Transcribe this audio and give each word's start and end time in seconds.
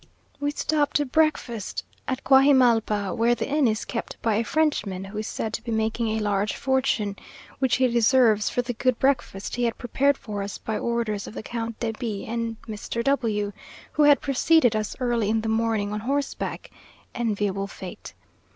We 0.39 0.49
stopped 0.49 0.95
to 0.95 1.05
breakfast 1.05 1.83
at 2.07 2.23
Quajimalpa, 2.23 3.13
where 3.15 3.35
the 3.35 3.47
inn 3.47 3.67
is 3.67 3.85
kept 3.85 4.19
by 4.23 4.33
a 4.37 4.43
Frenchman, 4.43 5.03
who 5.03 5.19
is 5.19 5.27
said 5.27 5.53
to 5.53 5.63
be 5.63 5.69
making 5.71 6.07
a 6.07 6.19
large 6.23 6.55
fortune, 6.55 7.15
which 7.59 7.75
he 7.75 7.87
deserves 7.87 8.49
for 8.49 8.63
the 8.63 8.73
good 8.73 8.97
breakfast 8.97 9.57
he 9.57 9.65
had 9.65 9.77
prepared 9.77 10.17
for 10.17 10.41
us 10.41 10.57
by 10.57 10.75
orders 10.79 11.27
of 11.27 11.35
the 11.35 11.43
Count 11.43 11.79
de 11.79 11.91
B 11.91 12.25
and 12.25 12.59
Mr. 12.63 13.03
W, 13.03 13.53
who 13.91 14.01
had 14.01 14.21
preceded 14.21 14.75
us 14.75 14.95
early 14.99 15.29
in 15.29 15.41
the 15.41 15.49
morning 15.49 15.93
on 15.93 15.99
horseback; 15.99 16.71
(enviable 17.13 17.67
fate!). 17.67 18.15